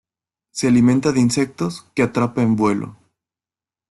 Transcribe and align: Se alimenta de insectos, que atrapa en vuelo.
Se 0.49 0.67
alimenta 0.67 1.11
de 1.11 1.19
insectos, 1.19 1.85
que 1.93 2.01
atrapa 2.01 2.41
en 2.41 2.55
vuelo. 2.55 2.97